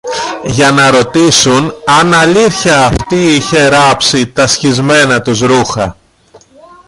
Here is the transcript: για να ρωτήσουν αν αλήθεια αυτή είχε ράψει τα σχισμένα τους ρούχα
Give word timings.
για 0.43 0.71
να 0.71 0.91
ρωτήσουν 0.91 1.73
αν 1.85 2.13
αλήθεια 2.13 2.85
αυτή 2.85 3.35
είχε 3.35 3.67
ράψει 3.67 4.27
τα 4.31 4.47
σχισμένα 4.47 5.21
τους 5.21 5.39
ρούχα 5.39 5.97